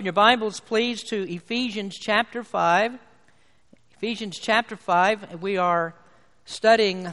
[0.00, 3.00] Your Bibles, please, to Ephesians chapter 5.
[3.96, 5.92] Ephesians chapter 5, we are
[6.44, 7.12] studying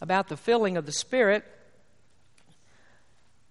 [0.00, 1.44] about the filling of the Spirit.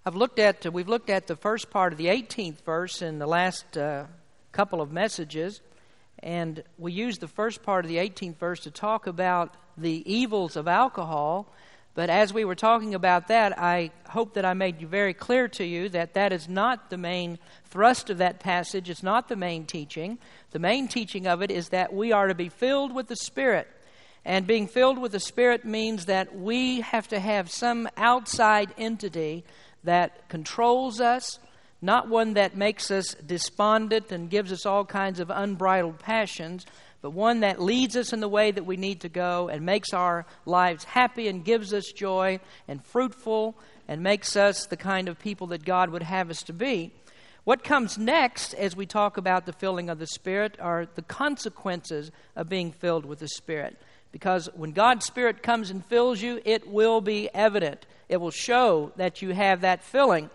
[0.06, 3.28] I've looked at, we've looked at the first part of the 18th verse in the
[3.28, 4.06] last uh,
[4.54, 5.60] couple of messages,
[6.20, 10.56] and we used the first part of the 18th verse to talk about the evils
[10.56, 11.52] of alcohol
[11.96, 15.48] but as we were talking about that, I hope that I made you very clear
[15.50, 18.90] to you that that is not the main thrust of that passage.
[18.90, 20.18] It's not the main teaching.
[20.52, 23.68] The main teaching of it is that we are to be filled with the Spirit.
[24.26, 29.44] And being filled with the Spirit means that we have to have some outside entity
[29.84, 31.38] that controls us,
[31.80, 36.66] not one that makes us despondent and gives us all kinds of unbridled passions,
[37.04, 39.94] but one that leads us in the way that we need to go and makes
[39.94, 43.58] our lives happy and gives us joy and fruitful
[43.90, 46.94] and makes us the kind of people that God would have us to be.
[47.44, 52.10] What comes next as we talk about the filling of the Spirit are the consequences
[52.38, 53.76] of being filled with the Spirit.
[54.14, 57.86] Because when God's Spirit comes and fills you, it will be evident.
[58.08, 60.30] It will show that you have that filling.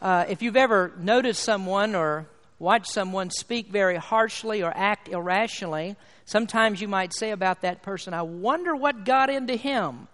[0.00, 2.26] Uh, if you've ever noticed someone or
[2.60, 8.14] watch someone speak very harshly or act irrationally, sometimes you might say about that person,
[8.14, 10.06] I wonder what got into him.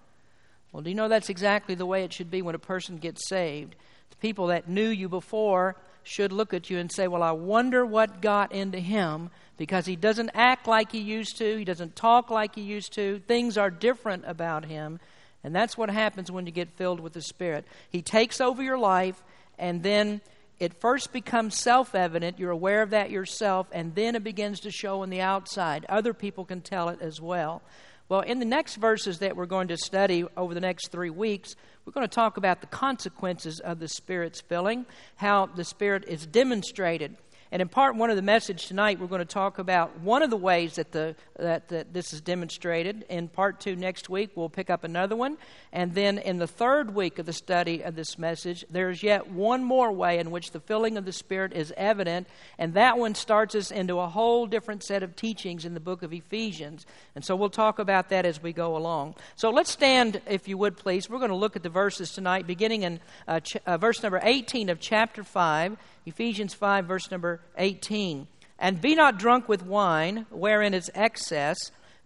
[0.72, 3.28] Well, do you know that's exactly the way it should be when a person gets
[3.28, 3.74] saved?
[4.10, 7.84] The people that knew you before should look at you and say, Well, I wonder
[7.84, 12.30] what got into him because he doesn't act like he used to, he doesn't talk
[12.30, 15.00] like he used to, things are different about him.
[15.42, 17.64] And that's what happens when you get filled with the Spirit.
[17.90, 19.22] He takes over your life,
[19.58, 20.20] and then
[20.58, 22.38] it first becomes self evident.
[22.38, 25.84] You're aware of that yourself, and then it begins to show on the outside.
[25.88, 27.62] Other people can tell it as well.
[28.08, 31.56] Well, in the next verses that we're going to study over the next three weeks,
[31.84, 36.24] we're going to talk about the consequences of the Spirit's filling, how the Spirit is
[36.24, 37.16] demonstrated.
[37.52, 40.30] And in part one of the message tonight, we're going to talk about one of
[40.30, 43.04] the ways that, the, that, that this is demonstrated.
[43.08, 45.38] In part two next week, we'll pick up another one.
[45.72, 49.62] And then in the third week of the study of this message, there's yet one
[49.62, 52.26] more way in which the filling of the Spirit is evident.
[52.58, 56.02] And that one starts us into a whole different set of teachings in the book
[56.02, 56.84] of Ephesians.
[57.14, 59.14] And so we'll talk about that as we go along.
[59.36, 61.08] So let's stand, if you would please.
[61.08, 64.20] We're going to look at the verses tonight, beginning in uh, ch- uh, verse number
[64.22, 65.76] 18 of chapter 5.
[66.06, 68.28] Ephesians 5, verse number 18.
[68.58, 71.58] And be not drunk with wine, wherein is excess,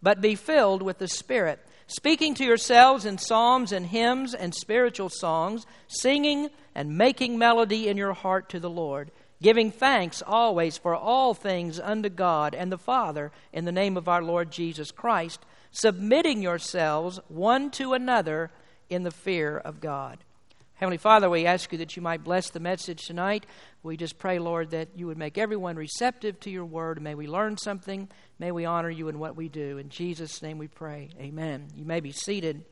[0.02, 5.10] but be filled with the Spirit, speaking to yourselves in psalms and hymns and spiritual
[5.10, 9.10] songs, singing and making melody in your heart to the Lord,
[9.42, 14.08] giving thanks always for all things unto God and the Father in the name of
[14.08, 18.50] our Lord Jesus Christ, submitting yourselves one to another
[18.88, 20.18] in the fear of God.
[20.80, 23.44] Heavenly Father, we ask you that you might bless the message tonight.
[23.82, 27.02] We just pray, Lord, that you would make everyone receptive to your word.
[27.02, 28.08] May we learn something.
[28.38, 29.76] May we honor you in what we do.
[29.76, 31.10] In Jesus' name we pray.
[31.20, 31.68] Amen.
[31.76, 32.64] You may be seated.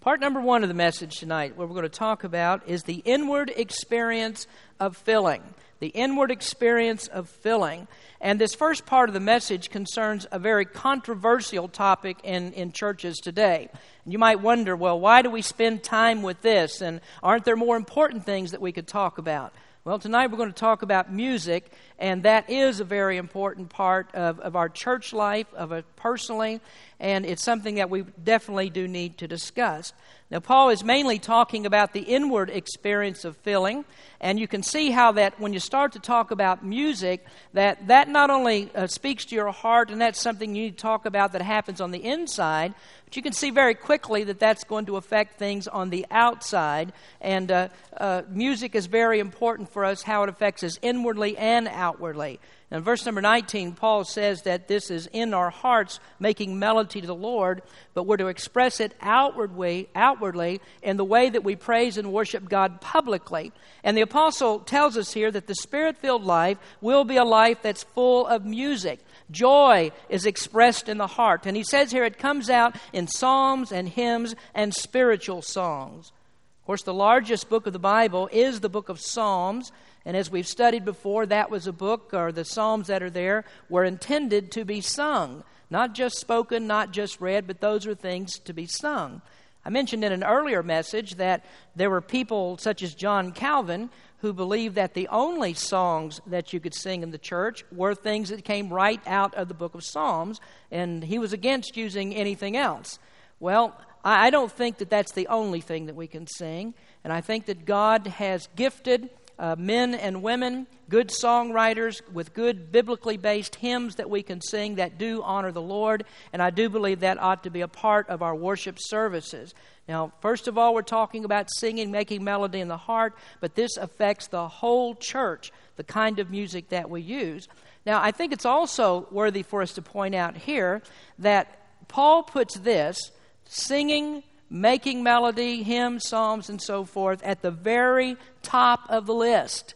[0.00, 3.00] Part number one of the message tonight, what we're going to talk about, is the
[3.04, 4.48] inward experience
[4.80, 5.44] of filling.
[5.80, 7.88] The inward experience of filling.
[8.20, 13.16] And this first part of the message concerns a very controversial topic in, in churches
[13.16, 13.68] today.
[14.04, 16.82] And You might wonder, well, why do we spend time with this?
[16.82, 19.54] And aren't there more important things that we could talk about?
[19.82, 24.14] Well, tonight we're going to talk about music, and that is a very important part
[24.14, 26.60] of, of our church life, of it personally,
[26.98, 29.94] and it's something that we definitely do need to discuss.
[30.30, 33.86] Now, Paul is mainly talking about the inward experience of filling,
[34.20, 37.24] and you can see how that when you start to talk about music,
[37.54, 40.82] that that not only uh, speaks to your heart, and that's something you need to
[40.82, 42.74] talk about that happens on the inside,
[43.10, 46.92] but you can see very quickly that that's going to affect things on the outside.
[47.20, 51.66] And uh, uh, music is very important for us, how it affects us inwardly and
[51.66, 52.38] outwardly.
[52.70, 57.06] In verse number 19, Paul says that this is in our hearts making melody to
[57.08, 57.62] the Lord,
[57.94, 62.48] but we're to express it outwardly, outwardly in the way that we praise and worship
[62.48, 63.50] God publicly.
[63.82, 67.58] And the apostle tells us here that the spirit filled life will be a life
[67.60, 69.00] that's full of music.
[69.30, 71.46] Joy is expressed in the heart.
[71.46, 76.12] And he says here it comes out in psalms and hymns and spiritual songs.
[76.60, 79.72] Of course, the largest book of the Bible is the book of Psalms.
[80.04, 83.44] And as we've studied before, that was a book, or the Psalms that are there
[83.68, 85.44] were intended to be sung.
[85.68, 89.22] Not just spoken, not just read, but those are things to be sung.
[89.64, 91.44] I mentioned in an earlier message that
[91.76, 93.90] there were people such as John Calvin
[94.20, 98.28] who believed that the only songs that you could sing in the church were things
[98.28, 100.40] that came right out of the book of Psalms,
[100.70, 102.98] and he was against using anything else.
[103.38, 107.20] Well, I don't think that that's the only thing that we can sing, and I
[107.20, 113.54] think that God has gifted uh, men and women, good songwriters with good biblically based
[113.54, 116.04] hymns that we can sing that do honor the Lord,
[116.34, 119.54] and I do believe that ought to be a part of our worship services.
[119.88, 123.78] Now, first of all, we're talking about singing, making melody in the heart, but this
[123.78, 127.48] affects the whole church, the kind of music that we use.
[127.86, 130.82] Now, I think it's also worthy for us to point out here
[131.18, 133.10] that Paul puts this
[133.46, 139.74] singing, making melody, hymns, psalms, and so forth at the very top of the list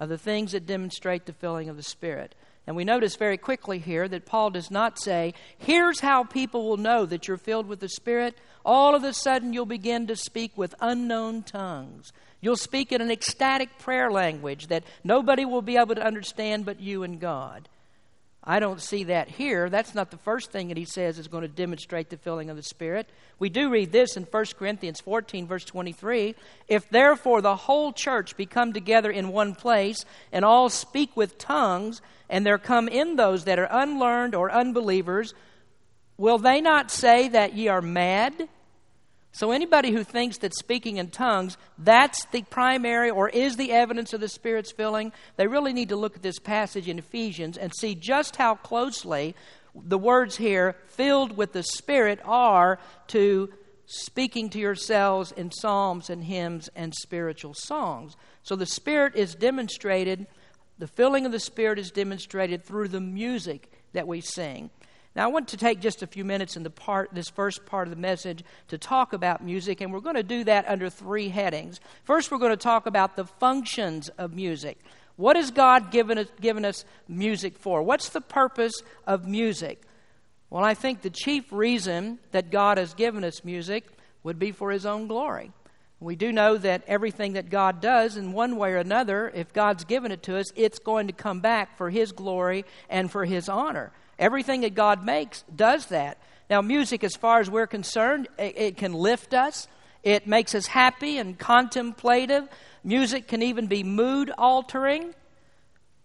[0.00, 2.34] of the things that demonstrate the filling of the Spirit.
[2.66, 6.76] And we notice very quickly here that Paul does not say, here's how people will
[6.76, 8.36] know that you're filled with the Spirit.
[8.64, 12.12] All of a sudden, you'll begin to speak with unknown tongues.
[12.40, 16.80] You'll speak in an ecstatic prayer language that nobody will be able to understand but
[16.80, 17.68] you and God.
[18.48, 19.68] I don't see that here.
[19.68, 22.56] That's not the first thing that he says is going to demonstrate the filling of
[22.56, 23.08] the Spirit.
[23.40, 26.36] We do read this in 1 Corinthians 14, verse 23.
[26.68, 31.38] If therefore the whole church be come together in one place, and all speak with
[31.38, 32.00] tongues,
[32.30, 35.34] and there come in those that are unlearned or unbelievers,
[36.16, 38.48] will they not say that ye are mad?
[39.32, 44.14] So, anybody who thinks that speaking in tongues, that's the primary or is the evidence
[44.14, 47.70] of the Spirit's filling, they really need to look at this passage in Ephesians and
[47.76, 49.34] see just how closely
[49.74, 52.78] the words here, filled with the Spirit, are
[53.08, 53.52] to
[53.84, 58.16] speaking to yourselves in psalms and hymns and spiritual songs.
[58.42, 60.26] So, the Spirit is demonstrated,
[60.78, 64.70] the filling of the Spirit is demonstrated through the music that we sing.
[65.16, 67.88] Now, I want to take just a few minutes in the part, this first part
[67.88, 71.30] of the message to talk about music, and we're going to do that under three
[71.30, 71.80] headings.
[72.04, 74.78] First, we're going to talk about the functions of music.
[75.16, 77.82] What has God given us, given us music for?
[77.82, 78.74] What's the purpose
[79.06, 79.80] of music?
[80.50, 83.86] Well, I think the chief reason that God has given us music
[84.22, 85.50] would be for His own glory.
[85.98, 89.84] We do know that everything that God does, in one way or another, if God's
[89.84, 93.48] given it to us, it's going to come back for His glory and for His
[93.48, 93.92] honor.
[94.18, 96.18] Everything that God makes does that.
[96.48, 99.68] Now, music, as far as we're concerned, it, it can lift us,
[100.02, 102.48] it makes us happy and contemplative.
[102.84, 105.12] Music can even be mood altering.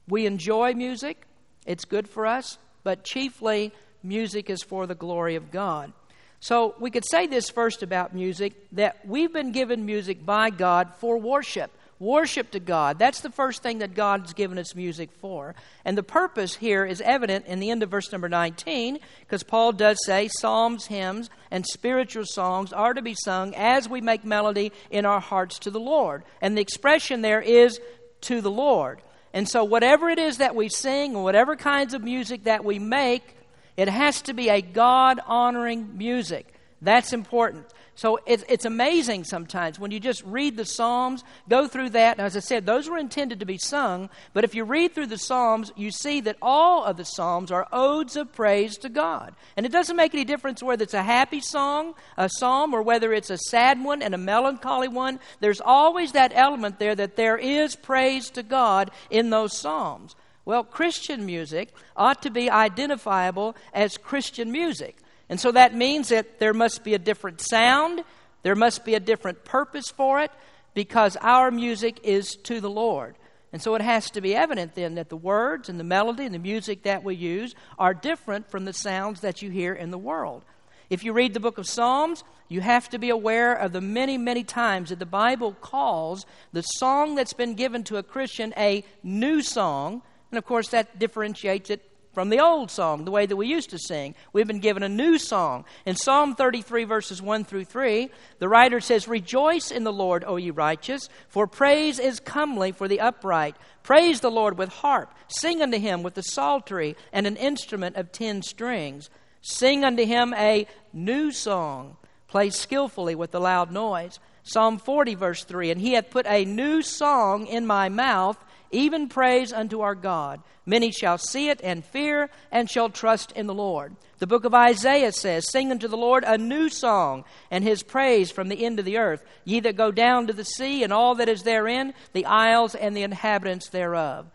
[0.08, 1.26] We enjoy music,
[1.66, 3.72] it's good for us, but chiefly,
[4.04, 5.94] music is for the glory of God.
[6.40, 10.96] So, we could say this first about music that we've been given music by God
[10.96, 12.98] for worship worship to God.
[12.98, 15.54] That's the first thing that God's given us music for.
[15.86, 19.72] And the purpose here is evident in the end of verse number 19, because Paul
[19.72, 24.72] does say psalms, hymns, and spiritual songs are to be sung as we make melody
[24.90, 26.24] in our hearts to the Lord.
[26.42, 27.80] And the expression there is
[28.22, 29.02] to the Lord.
[29.34, 32.80] And so, whatever it is that we sing, or whatever kinds of music that we
[32.80, 33.38] make,
[33.78, 36.54] it has to be a God honoring music.
[36.82, 37.68] That's important.
[38.02, 42.20] So it's, it's amazing sometimes when you just read the Psalms, go through that.
[42.20, 44.10] As I said, those were intended to be sung.
[44.34, 47.68] But if you read through the Psalms, you see that all of the Psalms are
[47.72, 49.36] odes of praise to God.
[49.56, 53.14] And it doesn't make any difference whether it's a happy song, a psalm, or whether
[53.14, 55.20] it's a sad one and a melancholy one.
[55.40, 60.16] There's always that element there that there is praise to God in those Psalms.
[60.44, 64.98] Well, Christian music ought to be identifiable as Christian music.
[65.32, 68.04] And so that means that there must be a different sound,
[68.44, 70.30] there must be a different purpose for it,
[70.74, 73.16] because our music is to the Lord.
[73.54, 76.36] And so it has to be evident then that the words and the melody and
[76.36, 79.98] the music that we use are different from the sounds that you hear in the
[79.98, 80.44] world.
[80.90, 84.18] If you read the book of Psalms, you have to be aware of the many,
[84.18, 88.84] many times that the Bible calls the song that's been given to a Christian a
[89.02, 90.02] new song.
[90.30, 93.70] And of course, that differentiates it from the old song, the way that we used
[93.70, 94.16] to sing.
[94.34, 95.66] We've been given a new song.
[95.86, 100.36] In Psalm 33, verses 1 through 3, the writer says, Rejoice in the Lord, O
[100.36, 103.56] ye righteous, for praise is comely for the upright.
[103.84, 105.14] Praise the Lord with harp.
[105.28, 109.10] Sing unto him with the psaltery and an instrument of ten strings.
[109.42, 111.98] Sing unto him a new song.
[112.28, 114.20] Play skillfully with the loud noise.
[114.44, 118.38] Psalm 40, verse 3 And he hath put a new song in my mouth
[118.72, 120.42] even praise unto our God.
[120.66, 123.96] Many shall see it and fear and shall trust in the Lord.
[124.20, 128.32] The book of Isaiah says, Sing unto the Lord a new song, and his praise
[128.32, 129.24] from the end of the earth.
[129.44, 132.96] Ye that go down to the sea and all that is therein, the isles and
[132.96, 134.28] the inhabitants thereof.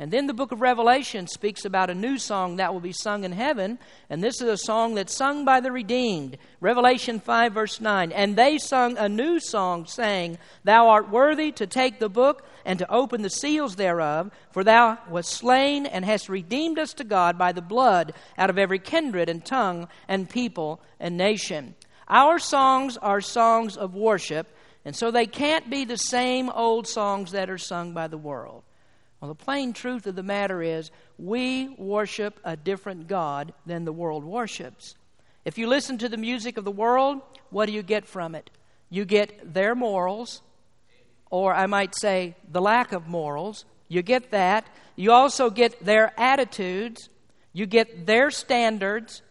[0.00, 3.22] And then the book of Revelation speaks about a new song that will be sung
[3.22, 3.78] in heaven.
[4.08, 6.38] And this is a song that's sung by the redeemed.
[6.58, 8.10] Revelation 5, verse 9.
[8.10, 12.78] And they sung a new song, saying, Thou art worthy to take the book and
[12.78, 17.36] to open the seals thereof, for thou wast slain and hast redeemed us to God
[17.36, 21.74] by the blood out of every kindred and tongue and people and nation.
[22.08, 24.46] Our songs are songs of worship.
[24.82, 28.62] And so they can't be the same old songs that are sung by the world.
[29.20, 33.92] Well, the plain truth of the matter is we worship a different God than the
[33.92, 34.94] world worships.
[35.44, 38.50] If you listen to the music of the world, what do you get from it?
[38.88, 40.40] You get their morals,
[41.30, 43.64] or I might say the lack of morals.
[43.88, 44.66] You get that.
[44.96, 47.10] You also get their attitudes.
[47.52, 49.22] You get their standards.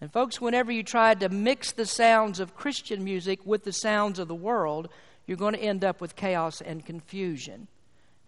[0.00, 4.18] And, folks, whenever you try to mix the sounds of Christian music with the sounds
[4.18, 4.88] of the world,
[5.26, 7.68] you're going to end up with chaos and confusion.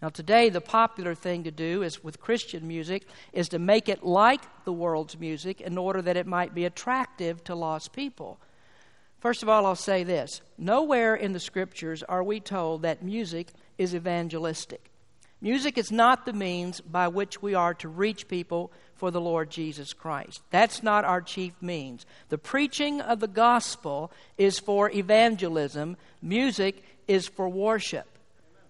[0.02, 4.02] Now, today, the popular thing to do is with Christian music is to make it
[4.02, 8.40] like the world's music in order that it might be attractive to lost people.
[9.20, 13.48] First of all, I'll say this nowhere in the scriptures are we told that music
[13.76, 14.90] is evangelistic.
[15.42, 19.50] Music is not the means by which we are to reach people for the Lord
[19.50, 20.42] Jesus Christ.
[20.50, 22.04] That's not our chief means.
[22.28, 28.06] The preaching of the gospel is for evangelism, music is for worship.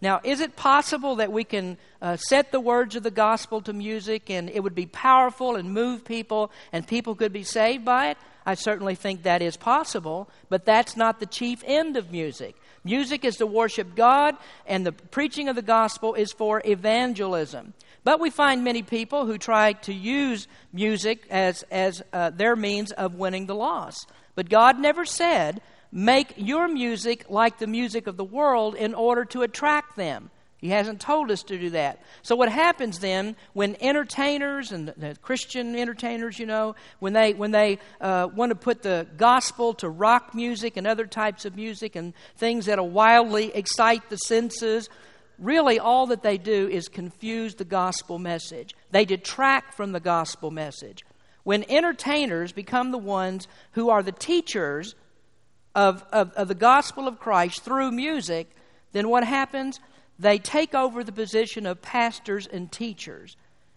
[0.02, 3.72] Now, is it possible that we can uh, set the words of the gospel to
[3.72, 8.08] music and it would be powerful and move people and people could be saved by
[8.10, 8.18] it?
[8.46, 12.56] I certainly think that is possible, but that's not the chief end of music.
[12.82, 17.74] Music is to worship God, and the preaching of the gospel is for evangelism.
[18.04, 22.92] But we find many people who try to use music as, as uh, their means
[22.92, 24.10] of winning the lost.
[24.34, 25.60] But God never said
[25.92, 30.30] make your music like the music of the world in order to attract them.
[30.60, 32.02] He hasn't told us to do that.
[32.20, 37.50] So, what happens then when entertainers and the Christian entertainers, you know, when they, when
[37.50, 41.96] they uh, want to put the gospel to rock music and other types of music
[41.96, 44.90] and things that'll wildly excite the senses,
[45.38, 48.74] really all that they do is confuse the gospel message.
[48.90, 51.06] They detract from the gospel message.
[51.42, 54.94] When entertainers become the ones who are the teachers
[55.74, 58.50] of, of, of the gospel of Christ through music,
[58.92, 59.80] then what happens?
[60.18, 63.36] They take over the position of pastors and teachers.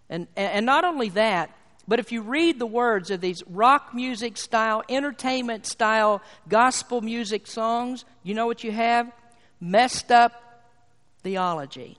[0.09, 1.55] And, and not only that,
[1.87, 7.47] but if you read the words of these rock music style, entertainment style, gospel music
[7.47, 9.11] songs, you know what you have?
[9.59, 10.33] Messed up
[11.23, 11.97] theology.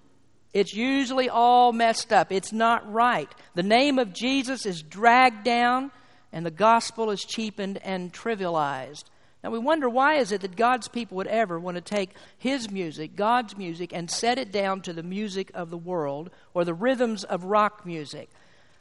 [0.53, 2.31] It's usually all messed up.
[2.31, 3.29] It's not right.
[3.55, 5.91] The name of Jesus is dragged down,
[6.33, 9.05] and the gospel is cheapened and trivialized.
[9.45, 12.71] Now we wonder why is it that God's people would ever want to take his
[12.71, 16.73] music, God's music, and set it down to the music of the world or the
[16.73, 18.31] rhythms of rock music.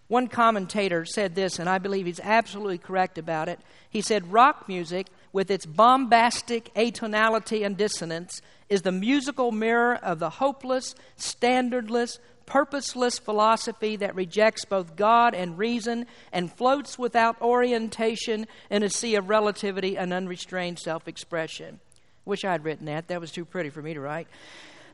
[0.08, 3.60] One commentator said this, and I believe he's absolutely correct about it.
[3.89, 10.20] He said, Rock music, with its bombastic atonality and dissonance, is the musical mirror of
[10.20, 18.47] the hopeless, standardless, purposeless philosophy that rejects both God and reason and floats without orientation
[18.69, 21.79] in a sea of relativity and unrestrained self expression.
[22.25, 23.07] Wish I'd written that.
[23.07, 24.27] That was too pretty for me to write.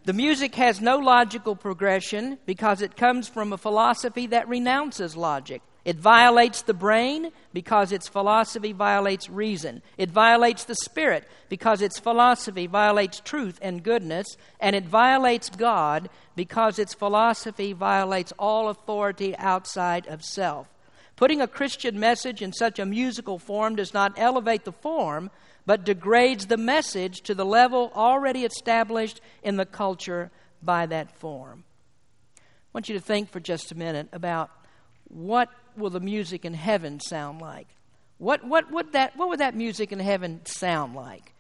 [0.06, 5.62] The music has no logical progression because it comes from a philosophy that renounces logic.
[5.86, 9.82] It violates the brain because its philosophy violates reason.
[9.98, 14.28] It violates the spirit because its philosophy violates truth and goodness.
[14.60, 20.68] And it violates God because its philosophy violates all authority outside of self.
[21.16, 25.32] Putting a Christian message in such a musical form does not elevate the form,
[25.66, 30.32] but degrades the message to the level already established in the culture
[30.62, 31.64] by that form.
[32.38, 32.42] I
[32.74, 34.50] want you to think for just a minute about
[35.10, 37.68] what will the music in heaven sound like?
[38.18, 41.34] What, what, would that, what would that music in heaven sound like?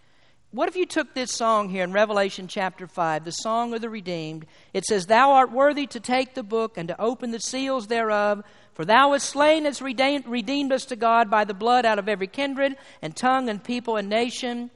[0.51, 3.89] What if you took this song here in Revelation chapter 5, the song of the
[3.89, 4.47] redeemed?
[4.73, 8.43] It says, Thou art worthy to take the book and to open the seals thereof,
[8.73, 12.09] for thou hast slain and redeemed, redeemed us to God by the blood out of
[12.09, 14.71] every kindred and tongue and people and nation.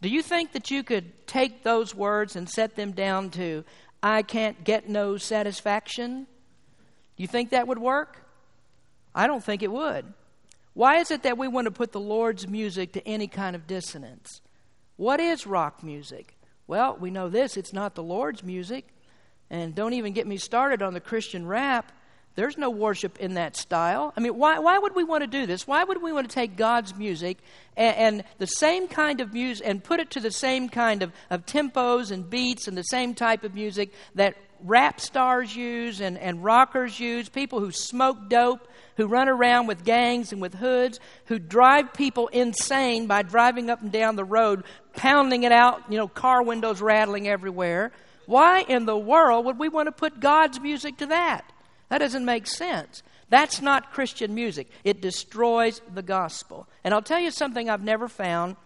[0.00, 3.64] Do you think that you could take those words and set them down to,
[4.00, 6.28] I can't get no satisfaction?
[7.16, 8.27] Do you think that would work?
[9.14, 10.04] I don't think it would.
[10.74, 13.66] Why is it that we want to put the Lord's music to any kind of
[13.66, 14.40] dissonance?
[14.96, 16.36] What is rock music?
[16.66, 18.86] Well, we know this it's not the Lord's music.
[19.50, 21.90] And don't even get me started on the Christian rap.
[22.34, 24.12] There's no worship in that style.
[24.16, 25.66] I mean, why, why would we want to do this?
[25.66, 27.38] Why would we want to take God's music
[27.76, 31.12] and, and the same kind of music and put it to the same kind of,
[31.30, 36.18] of tempos and beats and the same type of music that rap stars use and,
[36.18, 40.98] and rockers use, people who smoke dope, who run around with gangs and with hoods,
[41.26, 45.96] who drive people insane by driving up and down the road, pounding it out, you
[45.96, 47.92] know, car windows rattling everywhere.
[48.26, 51.50] Why in the world would we want to put God's music to that?
[51.88, 53.02] That doesn't make sense.
[53.30, 54.68] That's not Christian music.
[54.84, 56.66] It destroys the gospel.
[56.84, 58.56] And I'll tell you something I've never found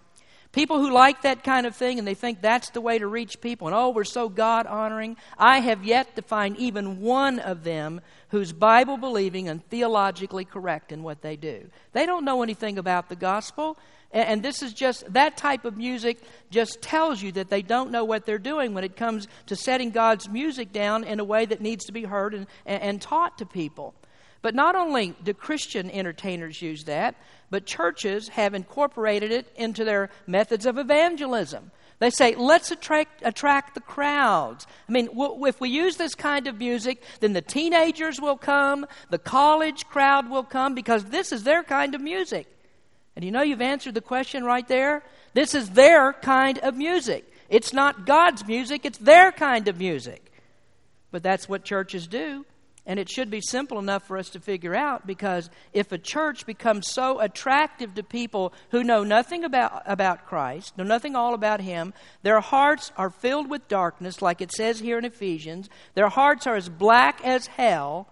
[0.53, 3.41] People who like that kind of thing and they think that's the way to reach
[3.41, 5.17] people and oh, we're so God honoring.
[5.39, 10.93] I have yet to find even one of them who's Bible believing and theologically correct
[10.93, 11.71] in what they do.
[11.93, 13.79] They don't know anything about the gospel.
[14.13, 16.19] And this is just, that type of music
[16.51, 19.91] just tells you that they don't know what they're doing when it comes to setting
[19.91, 23.47] God's music down in a way that needs to be heard and, and taught to
[23.47, 23.95] people.
[24.43, 27.15] But not only do Christian entertainers use that,
[27.49, 31.71] but churches have incorporated it into their methods of evangelism.
[32.01, 34.67] They say, let's attract, attract the crowds.
[34.89, 38.87] I mean, w- if we use this kind of music, then the teenagers will come,
[39.11, 42.49] the college crowd will come, because this is their kind of music.
[43.15, 45.05] And you know you've answered the question right there?
[45.35, 47.31] This is their kind of music.
[47.49, 50.33] It's not God's music, it's their kind of music.
[51.13, 52.45] But that's what churches do.
[52.85, 56.47] And it should be simple enough for us to figure out because if a church
[56.47, 61.61] becomes so attractive to people who know nothing about, about Christ, know nothing all about
[61.61, 65.69] Him, their hearts are filled with darkness, like it says here in Ephesians.
[65.95, 68.09] Their hearts are as black as hell,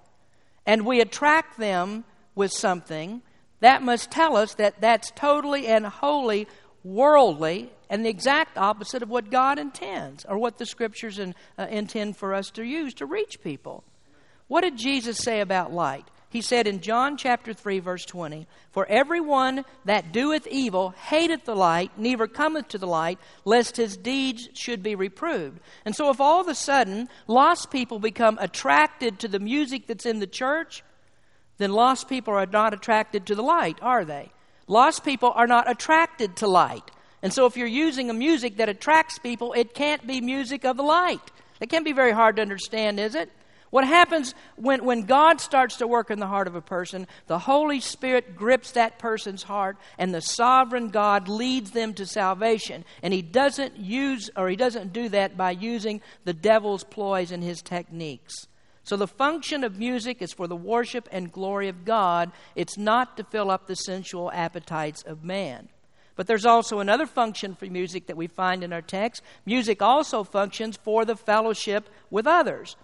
[0.64, 2.04] and we attract them
[2.36, 3.22] with something,
[3.58, 6.46] that must tell us that that's totally and wholly
[6.82, 11.66] worldly and the exact opposite of what God intends or what the scriptures in, uh,
[11.68, 13.84] intend for us to use to reach people.
[14.50, 16.04] What did Jesus say about light?
[16.28, 21.54] He said in John chapter 3, verse 20, For everyone that doeth evil hateth the
[21.54, 25.60] light, neither cometh to the light, lest his deeds should be reproved.
[25.84, 30.04] And so, if all of a sudden lost people become attracted to the music that's
[30.04, 30.82] in the church,
[31.58, 34.32] then lost people are not attracted to the light, are they?
[34.66, 36.90] Lost people are not attracted to light.
[37.22, 40.76] And so, if you're using a music that attracts people, it can't be music of
[40.76, 41.30] the light.
[41.60, 43.30] It can't be very hard to understand, is it?
[43.70, 47.38] What happens when, when God starts to work in the heart of a person, the
[47.38, 52.84] Holy Spirit grips that person's heart, and the sovereign God leads them to salvation.
[53.02, 57.44] And He doesn't use, or He doesn't do that by using the devil's ploys and
[57.44, 58.46] his techniques.
[58.82, 63.16] So the function of music is for the worship and glory of God, it's not
[63.16, 65.68] to fill up the sensual appetites of man.
[66.16, 69.22] But there's also another function for music that we find in our text.
[69.46, 72.76] Music also functions for the fellowship with others.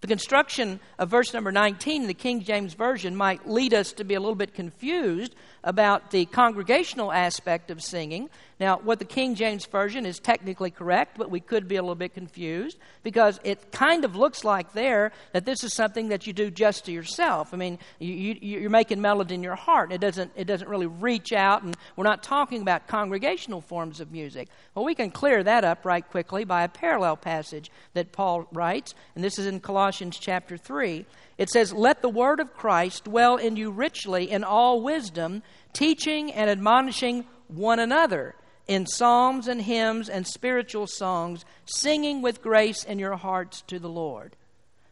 [0.00, 4.04] The construction of verse number 19 in the King James Version might lead us to
[4.04, 8.28] be a little bit confused about the congregational aspect of singing.
[8.58, 11.94] Now, what the King James Version is technically correct, but we could be a little
[11.94, 16.34] bit confused because it kind of looks like there that this is something that you
[16.34, 17.54] do just to yourself.
[17.54, 19.92] I mean, you, you, are making melody in your heart.
[19.92, 24.12] It doesn't, it doesn't really reach out, and we're not talking about congregational forms of
[24.12, 24.48] music.
[24.74, 28.94] Well, we can clear that up right quickly by a parallel passage that Paul writes,
[29.14, 31.06] and this is in Colossians chapter 3.
[31.40, 36.30] It says, Let the word of Christ dwell in you richly in all wisdom, teaching
[36.30, 38.34] and admonishing one another
[38.68, 43.88] in psalms and hymns and spiritual songs, singing with grace in your hearts to the
[43.88, 44.36] Lord.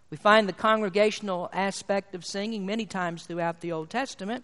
[0.09, 4.43] We find the congregational aspect of singing many times throughout the Old Testament.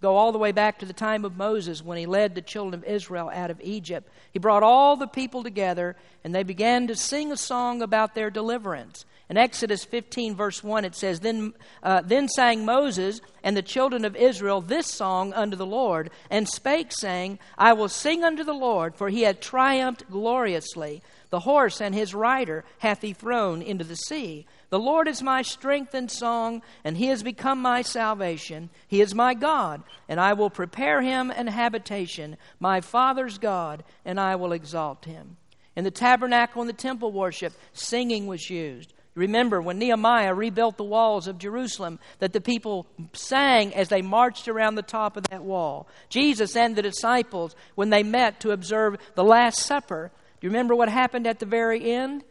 [0.00, 2.74] Go all the way back to the time of Moses when he led the children
[2.74, 4.08] of Israel out of Egypt.
[4.32, 8.30] He brought all the people together and they began to sing a song about their
[8.30, 9.04] deliverance.
[9.30, 14.04] In Exodus 15, verse 1, it says, Then, uh, then sang Moses and the children
[14.04, 18.52] of Israel this song unto the Lord, and spake, saying, I will sing unto the
[18.52, 21.00] Lord, for he hath triumphed gloriously.
[21.30, 24.46] The horse and his rider hath he thrown into the sea.
[24.68, 28.68] The Lord is my strength and song, and he has become my salvation.
[28.88, 34.18] He is my God, and I will prepare him an habitation, my father's God, and
[34.18, 35.36] I will exalt him.
[35.76, 38.92] In the tabernacle and the temple worship, singing was used.
[39.14, 44.46] Remember when Nehemiah rebuilt the walls of Jerusalem that the people sang as they marched
[44.46, 45.88] around the top of that wall.
[46.08, 50.76] Jesus and the disciples, when they met to observe the Last Supper, do you remember
[50.76, 52.22] what happened at the very end?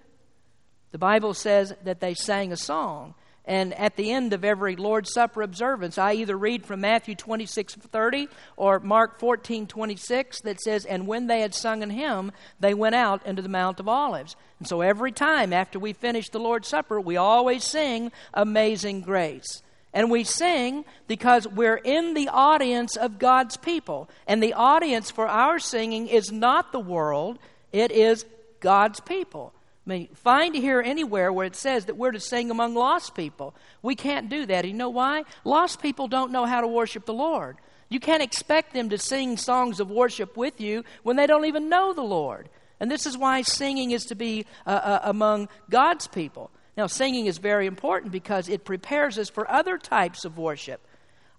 [0.92, 3.14] The Bible says that they sang a song.
[3.46, 7.76] And at the end of every Lord's Supper observance, I either read from Matthew 26
[7.76, 12.74] 30 or Mark 14 26 that says, And when they had sung an hymn, they
[12.74, 14.36] went out into the Mount of Olives.
[14.60, 19.64] And so every time after we finish the Lord's Supper, we always sing Amazing Grace.
[19.94, 24.10] And we sing because we're in the audience of God's people.
[24.28, 27.40] And the audience for our singing is not the world,
[27.72, 28.26] it is
[28.60, 29.54] God's people.
[29.86, 33.56] I mean, find here anywhere where it says that we're to sing among lost people.
[33.82, 34.66] We can't do that.
[34.66, 35.24] You know why?
[35.44, 37.58] Lost people don't know how to worship the Lord.
[37.90, 41.70] You can't expect them to sing songs of worship with you when they don't even
[41.70, 42.50] know the Lord.
[42.80, 46.52] And this is why singing is to be uh, uh, among God's people.
[46.78, 50.80] Now, singing is very important because it prepares us for other types of worship.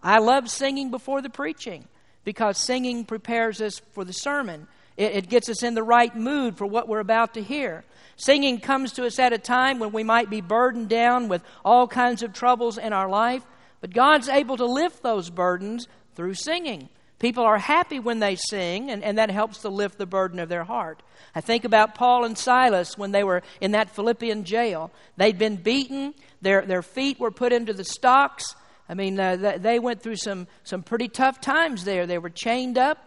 [0.03, 1.87] I love singing before the preaching
[2.25, 4.67] because singing prepares us for the sermon.
[4.97, 7.85] It, it gets us in the right mood for what we're about to hear.
[8.17, 11.89] Singing comes to us at a time when we might be burdened down with all
[11.89, 13.43] kinds of troubles in our life,
[13.81, 16.89] but God's able to lift those burdens through singing.
[17.19, 20.49] People are happy when they sing, and, and that helps to lift the burden of
[20.49, 21.03] their heart.
[21.35, 24.91] I think about Paul and Silas when they were in that Philippian jail.
[25.19, 28.55] They'd been beaten, their, their feet were put into the stocks.
[28.89, 32.07] I mean, uh, they went through some, some pretty tough times there.
[32.07, 32.99] They were chained up,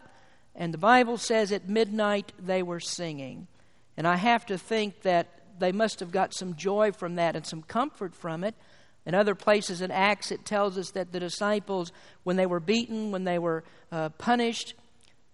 [0.55, 3.47] and the Bible says at midnight they were singing.
[3.97, 5.27] And I have to think that
[5.59, 8.55] they must have got some joy from that and some comfort from it.
[9.05, 11.91] In other places in Acts, it tells us that the disciples,
[12.23, 14.75] when they were beaten, when they were uh, punished,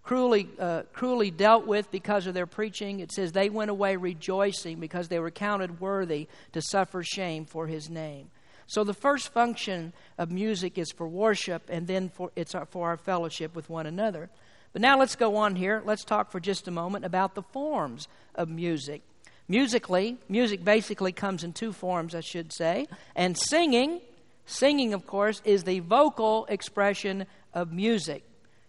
[0.02, 4.80] cruelly, uh, cruelly dealt with because of their preaching, it says they went away rejoicing
[4.80, 8.32] because they were counted worthy to suffer shame for his name.
[8.66, 12.98] So the first function of music is for worship, and then for, it's for our
[12.98, 14.30] fellowship with one another.
[14.74, 15.82] But now let's go on here.
[15.84, 19.02] Let's talk for just a moment about the forms of music.
[19.48, 22.88] Musically, music basically comes in two forms, I should say.
[23.16, 24.00] And singing,
[24.46, 28.24] singing, of course, is the vocal expression of music.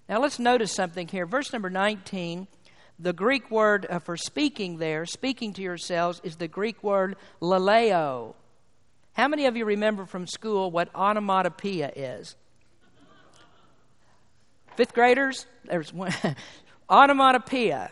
[0.09, 1.27] Now let's notice something here.
[1.27, 2.49] Verse number 19,
[2.99, 8.35] the Greek word uh, for speaking there, speaking to yourselves, is the Greek word laleo.
[9.13, 12.37] How many of you remember from school what onomatopoeia is?
[14.81, 15.45] Fifth graders?
[15.67, 16.11] There's one.
[16.91, 17.91] onomatopoeia.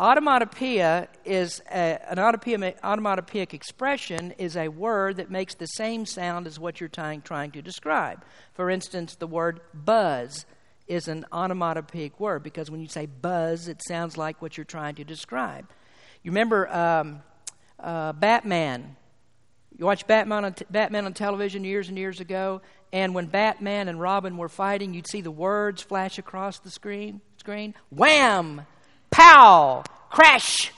[0.00, 6.58] Onomatopoeia is a, an onomatopoeic expression is a word that makes the same sound as
[6.58, 8.24] what you're trying, trying to describe.
[8.54, 10.46] For instance, the word buzz
[10.86, 14.94] is an onomatopoeic word because when you say buzz, it sounds like what you're trying
[14.94, 15.68] to describe.
[16.22, 17.22] You remember um,
[17.78, 18.96] uh, Batman?
[19.76, 22.62] You watched Batman on, t- Batman on television years and years ago,
[22.94, 27.20] and when Batman and Robin were fighting, you'd see the words flash across the screen.
[27.36, 28.62] Screen, wham!
[29.14, 30.72] pow, crash.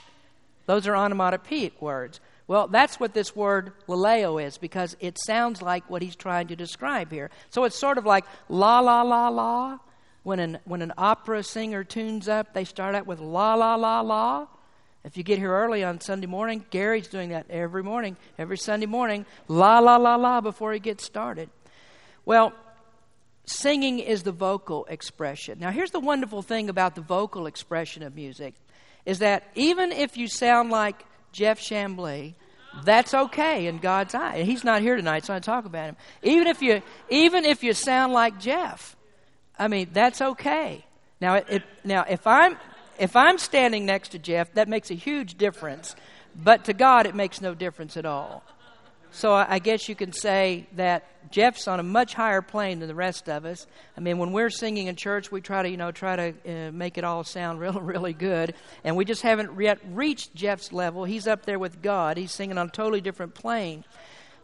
[0.67, 2.19] Those are onomatopoeic words.
[2.47, 6.55] Well, that's what this word laleo is because it sounds like what he's trying to
[6.55, 7.31] describe here.
[7.49, 9.79] So it's sort of like la la la la.
[10.23, 14.01] When an, when an opera singer tunes up, they start out with la la la
[14.01, 14.47] la.
[15.03, 18.87] If you get here early on Sunday morning, Gary's doing that every morning, every Sunday
[18.87, 21.49] morning, la la la la before he gets started.
[22.27, 22.51] Well,
[23.45, 25.59] singing is the vocal expression.
[25.59, 28.53] Now, here's the wonderful thing about the vocal expression of music
[29.05, 32.33] is that even if you sound like Jeff Chamblee,
[32.83, 34.43] that's okay in God's eye.
[34.43, 35.95] He's not here tonight, so I talk about him.
[36.21, 38.97] Even if you, even if you sound like Jeff,
[39.57, 40.83] I mean that's okay.
[41.21, 42.57] Now, it, now if I'm
[42.99, 45.95] if I'm standing next to Jeff, that makes a huge difference.
[46.35, 48.43] But to God, it makes no difference at all.
[49.17, 52.93] So I guess you can say that Jeff's on a much higher plane than the
[52.93, 53.65] rest of us.
[53.97, 56.71] I mean, when we're singing in church, we try to, you know, try to uh,
[56.71, 58.53] make it all sound really, really good,
[58.83, 61.03] and we just haven't yet reached Jeff's level.
[61.03, 62.17] He's up there with God.
[62.17, 63.85] He's singing on a totally different plane.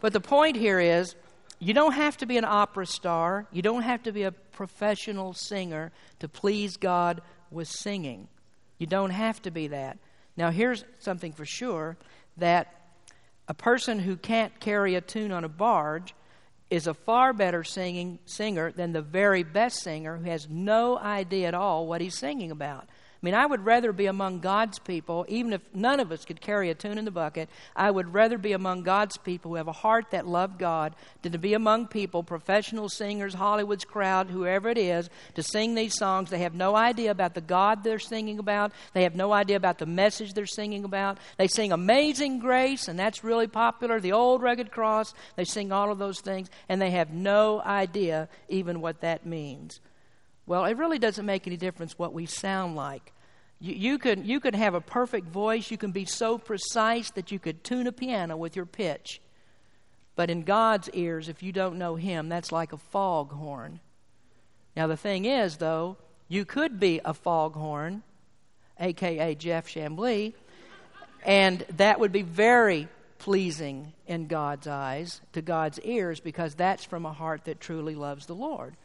[0.01, 1.13] But the point here is,
[1.59, 3.45] you don't have to be an opera star.
[3.51, 8.27] You don't have to be a professional singer to please God with singing.
[8.79, 9.99] You don't have to be that.
[10.35, 11.95] Now, here's something for sure
[12.37, 12.73] that
[13.47, 16.13] a person who can't carry a tune on a barge
[16.69, 21.47] is a far better singing singer than the very best singer who has no idea
[21.47, 22.87] at all what he's singing about.
[23.23, 26.41] I mean, I would rather be among God's people, even if none of us could
[26.41, 27.47] carry a tune in the bucket.
[27.73, 31.31] I would rather be among God's people who have a heart that love God than
[31.31, 36.31] to be among people, professional singers, Hollywood's crowd, whoever it is, to sing these songs.
[36.31, 38.73] They have no idea about the God they're singing about.
[38.91, 41.17] They have no idea about the message they're singing about.
[41.37, 44.01] They sing Amazing Grace, and that's really popular.
[44.01, 45.13] The Old Rugged Cross.
[45.37, 49.79] They sing all of those things, and they have no idea even what that means.
[50.45, 53.13] Well, it really doesn't make any difference what we sound like.
[53.59, 55.71] You, you, can, you can have a perfect voice.
[55.71, 59.21] You can be so precise that you could tune a piano with your pitch.
[60.15, 63.79] But in God's ears, if you don't know Him, that's like a foghorn.
[64.75, 68.03] Now, the thing is, though, you could be a foghorn,
[68.79, 70.33] aka Jeff Chamblee,
[71.23, 77.05] and that would be very pleasing in God's eyes, to God's ears, because that's from
[77.05, 78.75] a heart that truly loves the Lord.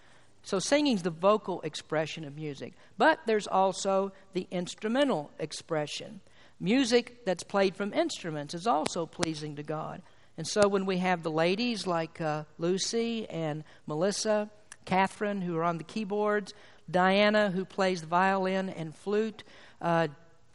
[0.43, 2.75] So, singing's the vocal expression of music.
[2.97, 6.21] But there's also the instrumental expression.
[6.61, 10.03] Music that's played from instruments is also pleasing to God.
[10.37, 14.49] And so, when we have the ladies like uh, Lucy and Melissa,
[14.85, 16.55] Catherine, who are on the keyboards,
[16.91, 19.45] Diana, who plays violin and flute,
[19.83, 20.09] uh,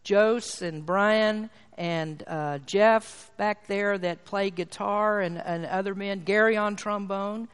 [0.07, 6.19] Jose and Brian and uh, Jeff back there that play guitar, and, and other men,
[6.19, 7.47] Gary on trombone,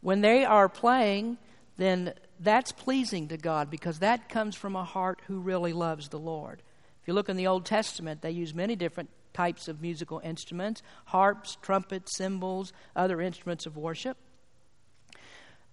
[0.00, 1.38] when they are playing,
[1.80, 6.18] then that's pleasing to God because that comes from a heart who really loves the
[6.18, 6.62] Lord.
[7.00, 10.82] If you look in the Old Testament, they use many different types of musical instruments
[11.06, 14.16] harps, trumpets, cymbals, other instruments of worship.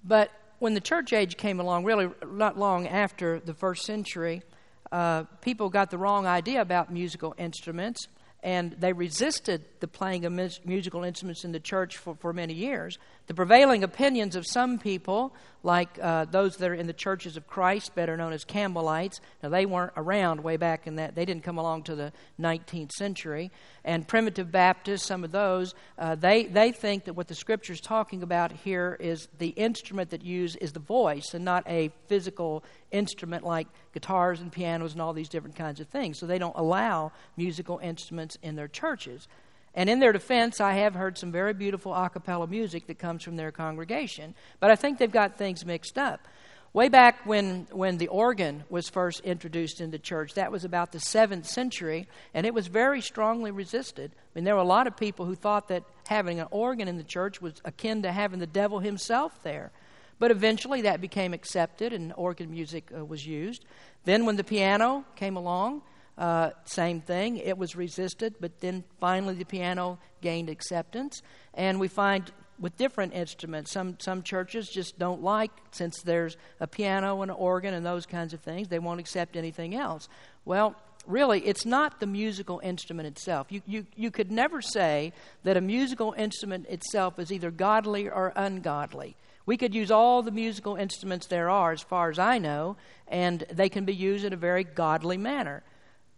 [0.04, 4.42] But when the church age came along, really not long after the first century,
[4.92, 8.08] uh, people got the wrong idea about musical instruments
[8.44, 10.34] and they resisted the playing of
[10.66, 12.98] musical instruments in the church for, for many years.
[13.28, 17.48] The prevailing opinions of some people, like uh, those that are in the churches of
[17.48, 21.44] Christ, better known as Campbellites, now they weren't around way back in that, they didn't
[21.44, 23.52] come along to the 19th century,
[23.84, 27.82] and primitive Baptists, some of those, uh, they, they think that what the scripture is
[27.82, 32.64] talking about here is the instrument that used is the voice and not a physical
[32.92, 36.20] instrument like guitars and pianos and all these different kinds of things.
[36.20, 39.28] So they don't allow musical instruments in their churches.
[39.78, 43.24] And in their defense, I have heard some very beautiful a cappella music that comes
[43.24, 44.34] from their congregation.
[44.60, 46.28] But I think they've got things mixed up.
[46.74, 50.98] Way back when, when the organ was first introduced into church, that was about the
[50.98, 54.14] 7th century, and it was very strongly resisted.
[54.16, 56.98] I mean, there were a lot of people who thought that having an organ in
[56.98, 59.72] the church was akin to having the devil himself there.
[60.18, 63.64] But eventually that became accepted and organ music uh, was used.
[64.06, 65.84] Then, when the piano came along,
[66.18, 67.38] uh, same thing.
[67.38, 71.22] It was resisted, but then finally the piano gained acceptance.
[71.54, 76.68] And we find with different instruments, some, some churches just don't like, since there's a
[76.68, 80.10] piano and an organ and those kinds of things, they won't accept anything else.
[80.44, 80.76] Well,
[81.06, 83.48] really, it's not the musical instrument itself.
[83.52, 88.34] You, you, you could never say that a musical instrument itself is either godly or
[88.36, 89.16] ungodly.
[89.46, 92.76] We could use all the musical instruments there are, as far as I know,
[93.08, 95.64] and they can be used in a very godly manner.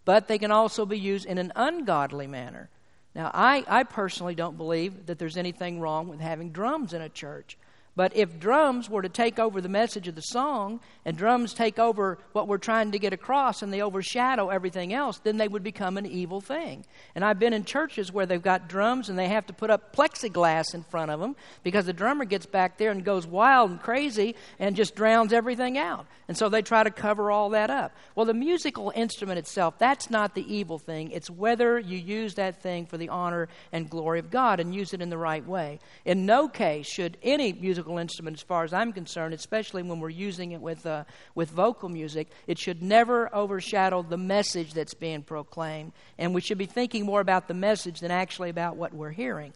[0.05, 2.69] But they can also be used in an ungodly manner.
[3.15, 7.09] Now, I, I personally don't believe that there's anything wrong with having drums in a
[7.09, 7.57] church.
[7.95, 11.79] But if drums were to take over the message of the song, and drums take
[11.79, 15.63] over what we're trying to get across, and they overshadow everything else, then they would
[15.63, 16.85] become an evil thing.
[17.15, 19.95] And I've been in churches where they've got drums and they have to put up
[19.95, 23.81] plexiglass in front of them because the drummer gets back there and goes wild and
[23.81, 26.05] crazy and just drowns everything out.
[26.27, 27.91] And so they try to cover all that up.
[28.15, 31.11] Well, the musical instrument itself, that's not the evil thing.
[31.11, 34.93] It's whether you use that thing for the honor and glory of God and use
[34.93, 35.79] it in the right way.
[36.05, 40.01] In no case should any musical musical instrument, as far as I'm concerned, especially when
[40.01, 44.93] we're using it with, uh, with vocal music, it should never overshadow the message that's
[44.93, 45.93] being proclaimed.
[46.17, 49.53] And we should be thinking more about the message than actually about what we're hearing.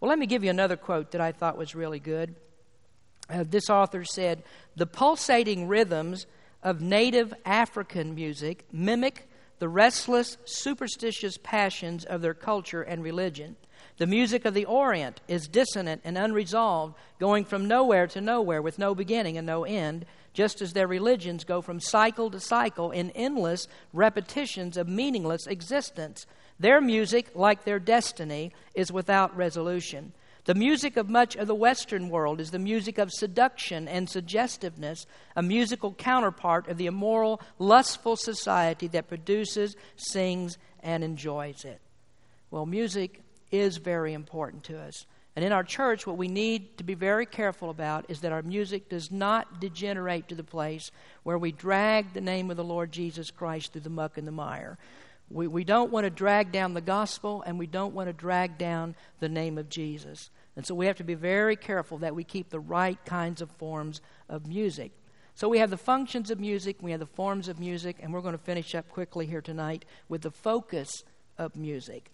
[0.00, 2.34] Well, let me give you another quote that I thought was really good.
[3.28, 4.42] Uh, this author said
[4.74, 6.26] The pulsating rhythms
[6.64, 9.28] of native African music mimic
[9.60, 13.56] the restless, superstitious passions of their culture and religion.
[14.00, 18.78] The music of the Orient is dissonant and unresolved, going from nowhere to nowhere with
[18.78, 23.10] no beginning and no end, just as their religions go from cycle to cycle in
[23.10, 26.24] endless repetitions of meaningless existence.
[26.58, 30.14] Their music, like their destiny, is without resolution.
[30.46, 35.04] The music of much of the Western world is the music of seduction and suggestiveness,
[35.36, 41.82] a musical counterpart of the immoral, lustful society that produces, sings, and enjoys it.
[42.50, 45.06] Well, music is very important to us.
[45.36, 48.42] And in our church, what we need to be very careful about is that our
[48.42, 50.90] music does not degenerate to the place
[51.22, 54.32] where we drag the name of the Lord Jesus Christ through the muck and the
[54.32, 54.76] mire.
[55.30, 58.58] We, we don't want to drag down the gospel, and we don't want to drag
[58.58, 60.30] down the name of Jesus.
[60.56, 63.50] And so we have to be very careful that we keep the right kinds of
[63.52, 64.90] forms of music.
[65.36, 68.20] So we have the functions of music, we have the forms of music, and we're
[68.20, 71.04] going to finish up quickly here tonight with the focus
[71.38, 72.10] of music.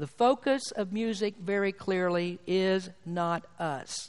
[0.00, 4.08] The focus of music, very clearly, is not us.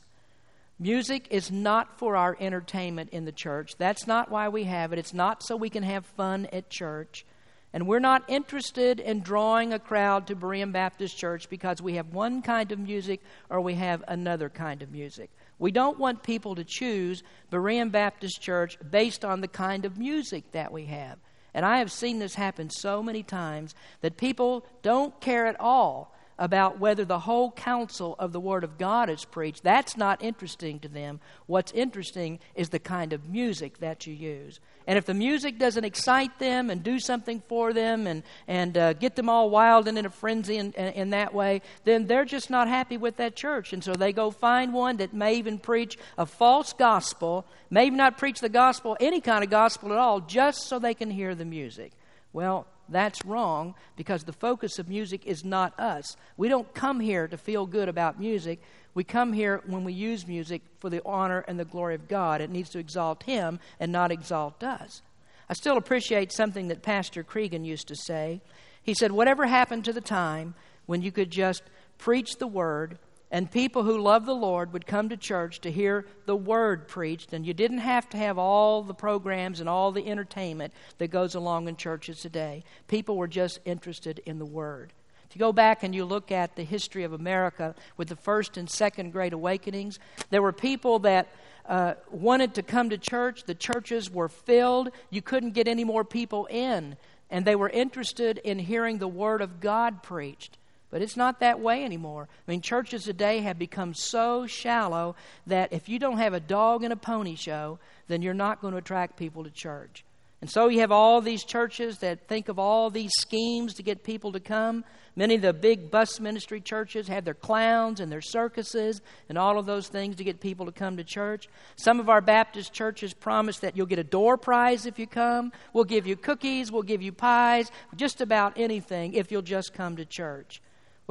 [0.80, 3.76] Music is not for our entertainment in the church.
[3.78, 5.00] That's not why we have it.
[5.00, 7.26] It's not so we can have fun at church.
[7.74, 12.14] And we're not interested in drawing a crowd to Berean Baptist Church because we have
[12.14, 15.30] one kind of music or we have another kind of music.
[15.60, 20.54] We don't want people to choose Berean Baptist Church based on the kind of music
[20.54, 21.18] that we have.
[21.54, 26.14] And I have seen this happen so many times that people don't care at all
[26.42, 29.62] about whether the whole counsel of the Word of God is preached.
[29.62, 31.20] That's not interesting to them.
[31.46, 34.60] What's interesting is the kind of music that you use.
[34.88, 38.94] And if the music doesn't excite them and do something for them and, and uh,
[38.94, 42.26] get them all wild and in a frenzy in, in, in that way, then they're
[42.26, 43.72] just not happy with that church.
[43.72, 47.98] And so they go find one that may even preach a false gospel, may even
[47.98, 51.36] not preach the gospel, any kind of gospel at all, just so they can hear
[51.36, 51.92] the music.
[52.34, 56.16] Well, that's wrong because the focus of music is not us.
[56.38, 58.62] We don't come here to feel good about music.
[58.94, 62.42] We come here when we use music for the honor and the glory of God.
[62.42, 65.02] It needs to exalt Him and not exalt us.
[65.50, 68.42] I still appreciate something that Pastor Cregan used to say.
[68.84, 71.64] He said, Whatever happened to the time when you could just
[71.98, 72.98] preach the word
[73.32, 77.32] and people who love the Lord would come to church to hear the word preached,
[77.32, 81.34] and you didn't have to have all the programs and all the entertainment that goes
[81.34, 82.64] along in churches today.
[82.90, 84.92] People were just interested in the word.
[85.30, 88.58] If you go back and you look at the history of America with the first
[88.58, 89.98] and second great awakenings,
[90.30, 91.30] there were people that
[91.66, 93.46] uh, wanted to come to church.
[93.46, 94.90] The churches were filled.
[95.10, 96.98] You couldn't get any more people in.
[97.30, 100.58] And they were interested in hearing the Word of God preached.
[100.92, 102.28] But it's not that way anymore.
[102.48, 105.16] I mean, churches today have become so shallow
[105.48, 108.74] that if you don't have a dog and a pony show, then you're not going
[108.74, 110.04] to attract people to church.
[110.42, 114.04] And so you have all these churches that think of all these schemes to get
[114.04, 114.84] people to come.
[115.16, 119.60] Many of the big bus ministry churches have their clowns and their circuses and all
[119.60, 121.48] of those things to get people to come to church.
[121.76, 125.52] Some of our Baptist churches promise that you'll get a door prize if you come.
[125.74, 129.96] We'll give you cookies, we'll give you pies, just about anything if you'll just come
[129.98, 130.60] to church.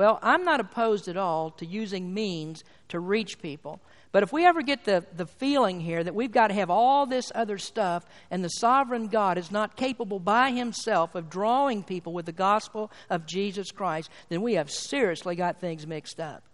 [0.00, 3.82] Well, I'm not opposed at all to using means to reach people.
[4.12, 7.04] But if we ever get the, the feeling here that we've got to have all
[7.04, 12.14] this other stuff and the sovereign God is not capable by himself of drawing people
[12.14, 16.44] with the gospel of Jesus Christ, then we have seriously got things mixed up.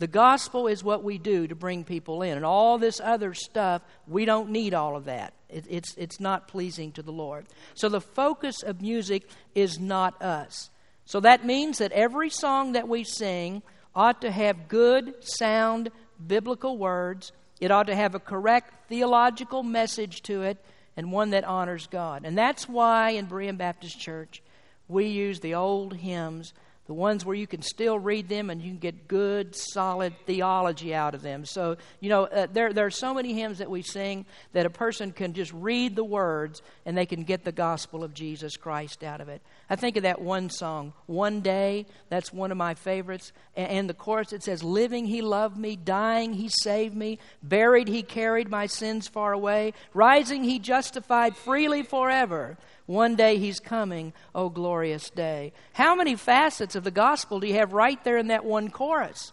[0.00, 2.36] The gospel is what we do to bring people in.
[2.36, 5.34] And all this other stuff, we don't need all of that.
[5.48, 7.46] It, it's, it's not pleasing to the Lord.
[7.74, 10.70] So the focus of music is not us.
[11.08, 13.62] So that means that every song that we sing
[13.94, 15.90] ought to have good, sound,
[16.26, 17.32] biblical words.
[17.62, 20.62] It ought to have a correct theological message to it
[20.98, 22.26] and one that honors God.
[22.26, 24.42] And that's why in Berean Baptist Church
[24.86, 26.52] we use the old hymns
[26.88, 30.94] the ones where you can still read them and you can get good, solid theology
[30.94, 31.44] out of them.
[31.44, 34.24] So, you know, uh, there, there are so many hymns that we sing
[34.54, 38.14] that a person can just read the words and they can get the gospel of
[38.14, 39.42] Jesus Christ out of it.
[39.68, 43.32] I think of that one song, One Day, that's one of my favorites.
[43.54, 47.88] And, and the chorus, it says, Living, He loved me, dying, He saved me, buried,
[47.88, 52.56] He carried my sins far away, rising, He justified freely forever.
[52.88, 55.52] One day he's coming, oh glorious day.
[55.74, 59.32] How many facets of the gospel do you have right there in that one chorus?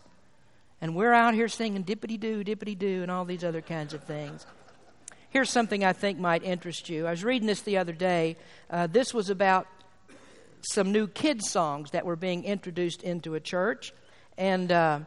[0.81, 4.03] And we're out here singing dippity doo, dippity doo, and all these other kinds of
[4.03, 4.45] things.
[5.29, 7.07] Here's something I think might interest you.
[7.07, 8.35] I was reading this the other day.
[8.69, 9.67] Uh, this was about
[10.59, 13.93] some new kids' songs that were being introduced into a church.
[14.37, 14.99] And uh,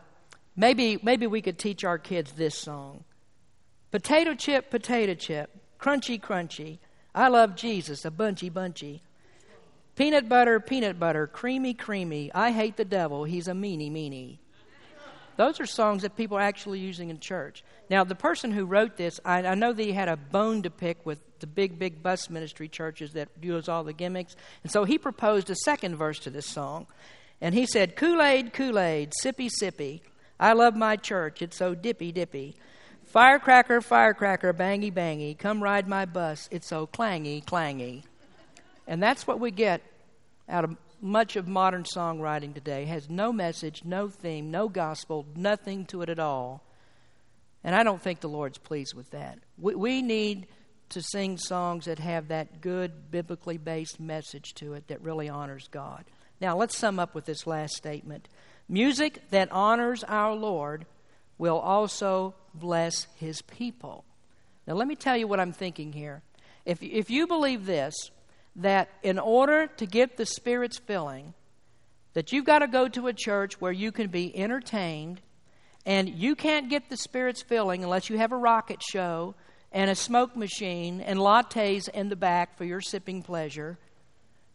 [0.57, 3.05] maybe, maybe we could teach our kids this song
[3.91, 6.79] Potato chip, potato chip, crunchy, crunchy.
[7.19, 9.03] I love Jesus, a bunchy, bunchy.
[9.97, 12.31] Peanut butter, peanut butter, creamy, creamy.
[12.33, 14.39] I hate the devil, he's a meanie, meanie.
[15.37, 17.65] Those are songs that people are actually using in church.
[17.91, 20.71] Now, the person who wrote this, I, I know that he had a bone to
[20.71, 24.37] pick with the big, big bus ministry churches that use all the gimmicks.
[24.63, 26.87] And so he proposed a second verse to this song.
[27.41, 30.03] And he said, Kool Aid, Kool Aid, sippy, sippy.
[30.39, 32.55] I love my church, it's so dippy, dippy.
[33.09, 36.47] Firecracker, firecracker, bangy, bangy, come ride my bus.
[36.51, 38.03] It's so clangy, clangy.
[38.87, 39.81] And that's what we get
[40.47, 42.83] out of much of modern songwriting today.
[42.83, 46.63] It has no message, no theme, no gospel, nothing to it at all.
[47.65, 49.39] And I don't think the Lord's pleased with that.
[49.57, 50.47] We, we need
[50.91, 55.67] to sing songs that have that good, biblically based message to it that really honors
[55.71, 56.05] God.
[56.43, 58.29] Now, let's sum up with this last statement.
[58.69, 60.85] Music that honors our Lord
[61.39, 64.05] will also bless his people.
[64.67, 66.23] Now, let me tell you what I'm thinking here.
[66.67, 67.95] If, if you believe this,
[68.57, 71.33] that in order to get the Spirit's filling,
[72.13, 75.21] that you've got to go to a church where you can be entertained,
[75.87, 79.35] and you can't get the Spirit's filling unless you have a rocket show
[79.73, 83.79] and a smoke machine and lattes in the back for your sipping pleasure,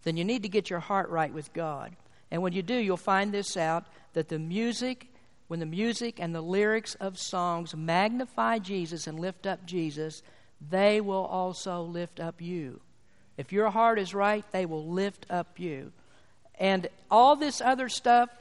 [0.03, 1.95] then you need to get your heart right with God.
[2.29, 5.12] And when you do, you'll find this out that the music
[5.53, 10.23] when the music and the lyrics of songs magnify Jesus and lift up Jesus,
[10.71, 12.81] they will also lift up you.
[13.37, 15.91] If your heart is right, they will lift up you.
[16.55, 18.31] And all this other stuff,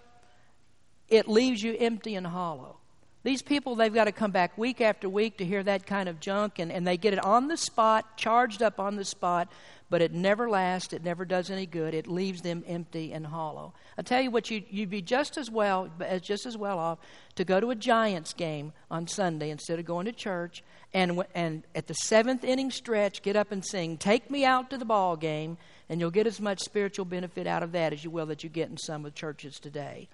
[1.10, 2.78] it leaves you empty and hollow.
[3.24, 6.18] These people, they've got to come back week after week to hear that kind of
[6.18, 9.52] junk, and, and they get it on the spot, charged up on the spot,
[9.88, 10.92] but it never lasts.
[10.92, 11.94] It never does any good.
[11.94, 13.74] It leaves them empty and hollow.
[13.96, 15.88] I tell you what, you, you'd be just as well,
[16.20, 16.98] just as well off
[17.36, 21.62] to go to a Giants game on Sunday instead of going to church, and, and
[21.76, 25.16] at the seventh inning stretch, get up and sing, "Take me out to the ball
[25.16, 25.58] game,"
[25.88, 28.50] and you'll get as much spiritual benefit out of that as you will that you
[28.50, 30.08] get in some of churches today.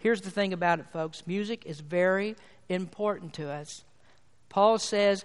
[0.00, 2.34] Here's the thing about it, folks music is very
[2.68, 3.84] important to us.
[4.48, 5.24] Paul says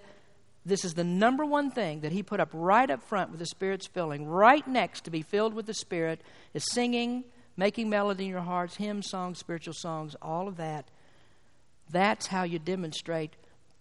[0.65, 3.45] this is the number one thing that he put up right up front with the
[3.45, 4.27] Spirit's filling.
[4.27, 6.21] Right next to be filled with the Spirit
[6.53, 7.23] is singing,
[7.55, 10.89] making melody in your hearts, hymns, songs, spiritual songs, all of that.
[11.91, 13.35] That's how you demonstrate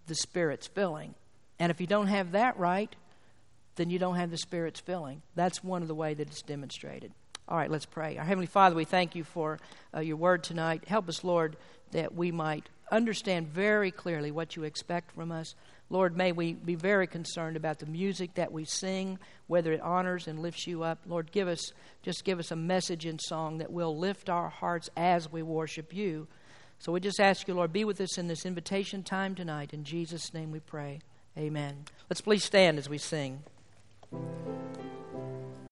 [0.06, 1.14] the Spirit's filling.
[1.58, 2.94] And if you don't have that right,
[3.76, 5.22] then you don't have the Spirit's filling.
[5.34, 7.12] That's one of the way that it's demonstrated.
[7.48, 8.16] All right, let's pray.
[8.16, 9.58] Our Heavenly Father, we thank you for
[9.94, 10.84] uh, your word tonight.
[10.86, 11.56] Help us, Lord,
[11.90, 15.54] that we might understand very clearly what you expect from us.
[15.90, 20.26] Lord, may we be very concerned about the music that we sing, whether it honors
[20.26, 21.00] and lifts you up.
[21.06, 21.72] Lord, give us
[22.02, 25.92] just give us a message in song that will lift our hearts as we worship
[25.92, 26.26] you.
[26.78, 29.74] So we just ask you, Lord, be with us in this invitation time tonight.
[29.74, 31.00] In Jesus' name we pray.
[31.36, 31.84] Amen.
[32.08, 33.42] Let's please stand as we sing.